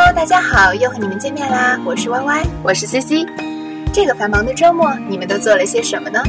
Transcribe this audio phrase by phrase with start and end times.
[0.00, 1.76] Hello，大家好，又和你们见面啦！
[1.84, 3.26] 我是 Y Y，我是 C C。
[3.92, 6.22] 这个繁忙的周末，你们都做了些什么呢？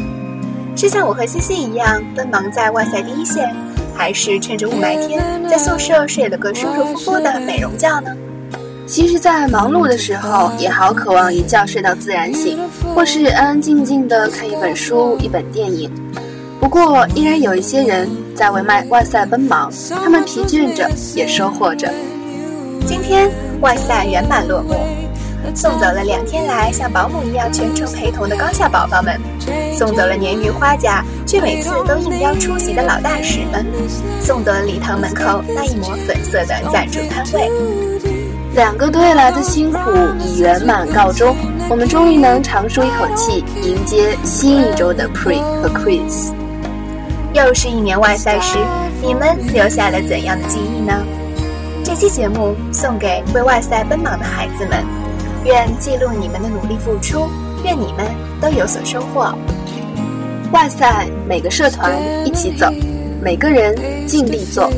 [0.76, 3.55] 是像我和 C C 一样奔忙在外赛第一线，
[3.96, 8.10] 还是趁着雾霾天在宿舍睡了个舒舒服服的美容觉呢？
[8.87, 12.58] 其实，在忙碌的时候，也好渴望一觉睡到自然醒，
[12.96, 15.92] 或是安安静静的看一本书、一本电影。
[16.59, 19.72] 不过，依然有一些人在为外外赛奔忙，
[20.03, 21.88] 他们疲倦着，也收获着。
[22.85, 23.29] 今天
[23.61, 24.75] 外赛圆满落幕，
[25.55, 29.20] 送走了两天来像保姆一样全程陪同的高校宝宝们，
[29.77, 33.65] 送走了年逾花甲却每次都应邀出席的老大使们，
[34.21, 37.49] 送走了礼堂门口那一抹粉色的赞助摊位。
[38.55, 39.79] 两个多月来的辛苦
[40.20, 41.35] 已圆满告终，
[41.70, 46.31] 我们终于能长舒一口气，迎接新一周的 Pre 和 Quiz。
[47.31, 48.57] 又是一年外赛时，
[49.03, 50.93] 你们留下了怎样的记忆呢？
[51.90, 54.85] 这期节目送给为外赛奔忙的孩子们，
[55.43, 57.27] 愿记录你们的努力付出，
[57.63, 58.05] 愿你们
[58.40, 59.34] 都有所收获。
[60.51, 61.91] 外赛每个社团
[62.23, 62.71] 一起走，
[63.23, 63.76] 每个人
[64.06, 64.72] 尽力做。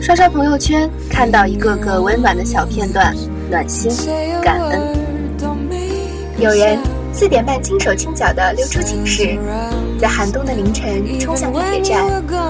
[0.00, 3.14] 刷刷朋友圈，看到一个个温暖的小片段，
[3.50, 3.92] 暖心，
[4.42, 4.80] 感恩。
[6.38, 6.78] 有人
[7.12, 9.38] 四点半轻手轻脚地溜出寝室，
[10.00, 12.02] 在寒冬的凌晨冲向地铁站，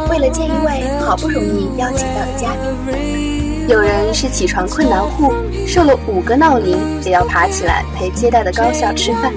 [0.09, 2.51] 为了见一位好不容易邀请到的嘉
[2.87, 3.40] 宾。
[3.71, 5.33] 有人是起床困难户，
[5.65, 9.33] 设了五个闹铃也要爬起来陪接待的高校吃饭。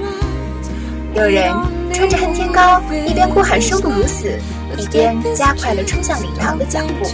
[1.13, 1.53] 有人
[1.93, 4.31] 穿着恨天高，一边哭喊生不如死，
[4.75, 7.07] 一边加快了冲向礼堂的脚步。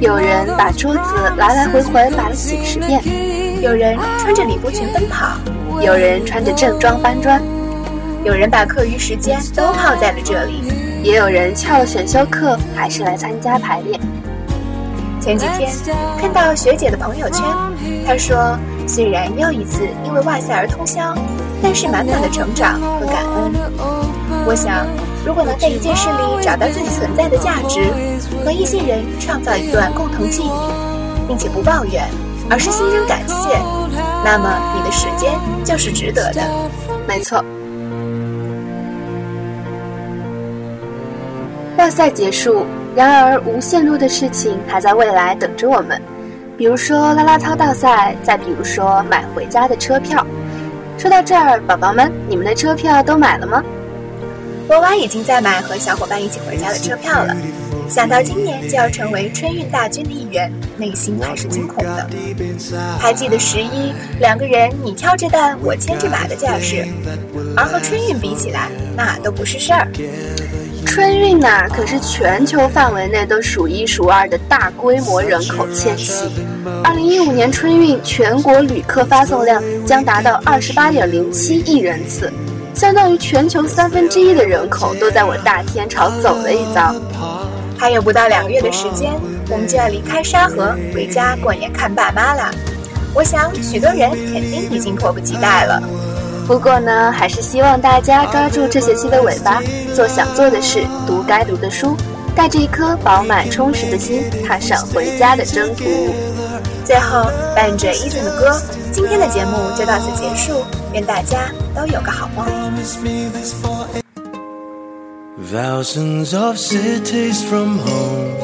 [0.00, 3.02] 有人把桌子来来回回摆了几十遍，
[3.60, 5.36] 有人穿着礼服裙奔跑，
[5.82, 7.42] 有人穿着正装搬砖，
[8.24, 14.00] 有人把课余时间都泡在了这里，也有人翘了选修课还是来参加排练。
[15.26, 15.72] 前几天
[16.20, 17.42] 看到学姐的朋友圈，
[18.06, 21.16] 她说虽然又一次因为外赛而通宵，
[21.60, 23.52] 但是满满的成长和感恩。
[24.46, 24.86] 我想。
[25.26, 27.90] 如果能在一件事里找到自己存在的价值，
[28.44, 32.08] 和一些人创造一段共同记忆，并且不抱怨，
[32.48, 33.58] 而是心生感谢，
[34.24, 35.32] 那么你的时间
[35.64, 36.40] 就是值得的。
[37.08, 37.44] 没错。
[41.86, 42.66] 外赛结束，
[42.96, 46.02] 然而无限路的事情还在未来等着我们，
[46.58, 50.26] 比如说啦啦操大赛，再比如说买回家的车票。
[50.98, 53.62] 说到这儿，宝宝们，你们的车票都买了吗？
[54.66, 57.36] 我娃已经在买和小伙伴一起回家的车票了。
[57.88, 62.10] 想到今年就要成为春运大军的一员，内心还是惊恐的。
[62.98, 66.84] 还记得十一两个人你挑着担我牵着马的架势，
[67.56, 69.86] 而和春运比起来，那都不是事儿。
[70.86, 76.24] 春运呐，可是全球范围内都数一数二的大规模人口迁徙。
[76.82, 82.32] 二零一五年春运全国旅客发送量将达到二十八点零七亿人次。
[82.72, 86.94] 相当于全球三分之一的人口都在我大天朝走了一遭，
[87.76, 89.12] 还有不到两个月的时间，
[89.50, 92.50] 我们就要离开沙河回家过年看爸妈了。
[93.14, 95.82] 我想许多人肯定已经迫不及待了。
[96.46, 99.60] 不过呢，还是希望大家抓住这学期的尾巴，
[99.94, 101.96] 做想做的事，读该读的书，
[102.36, 105.84] 带着一颗饱满充实的心，踏上回家的征途。
[106.84, 108.62] 最后，伴着 Eason 的歌，
[108.92, 110.64] 今天的节目就到此结束。
[110.92, 112.46] 愿大家都有个好梦。
[115.52, 118.34] Thousands of cities from home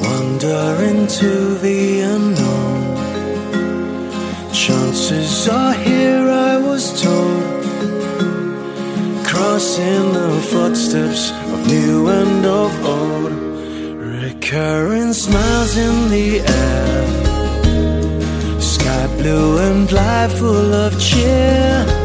[0.00, 2.78] wander into the unknown.
[4.52, 6.09] Chances are here,
[6.80, 7.64] was told,
[9.22, 13.32] crossing the footsteps of new and of old.
[14.22, 17.02] Recurring smiles in the air.
[18.60, 21.99] Sky blue and life full of cheer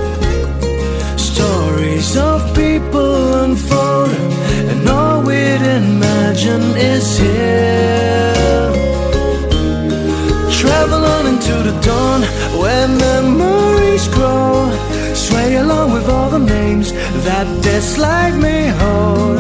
[17.26, 19.40] That this life may hold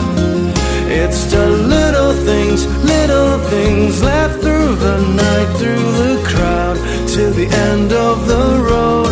[0.88, 6.78] it's the little things, little things left through the night, through the crowd,
[7.08, 9.12] till the end of the road.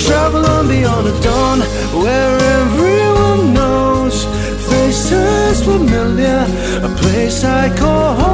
[0.00, 1.60] Travel on beyond the dawn,
[2.02, 4.24] where everyone knows
[4.68, 6.46] faces familiar,
[6.82, 8.27] a place I call home.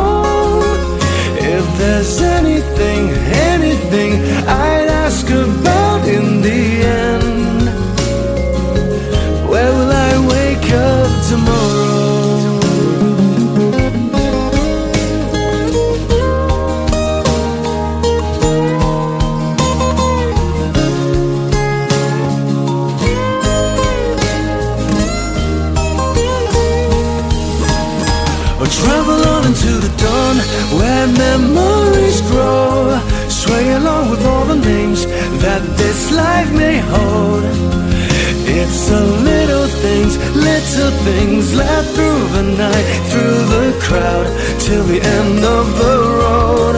[28.80, 30.36] travel on into the dawn
[30.78, 32.98] where memories grow.
[33.28, 35.06] Sway along with all the names
[35.42, 37.13] that this life may hold.
[41.04, 44.26] things left through the night, through the crowd,
[44.64, 46.74] till the end of the road.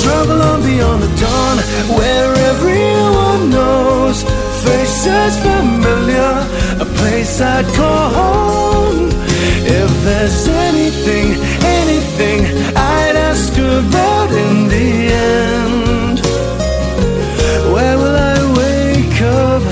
[0.00, 1.56] Travel on beyond the dawn,
[1.98, 4.18] where everyone knows
[4.64, 6.32] faces familiar,
[6.84, 9.08] a place I'd call home.
[9.80, 11.26] If there's anything,
[11.80, 12.40] anything
[12.76, 14.90] I'd ask about in the
[15.38, 16.16] end,
[17.72, 19.64] where will I wake up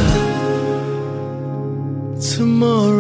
[2.35, 3.00] tomorrow?